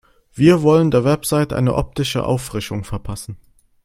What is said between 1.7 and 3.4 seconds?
optische Auffrischung verpassen.